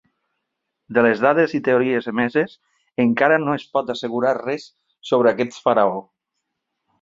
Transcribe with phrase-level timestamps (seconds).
[0.97, 2.55] De les dades i teories emeses,
[3.03, 4.67] encara no es pot assegurar res
[5.11, 6.03] sobre aquest faraó.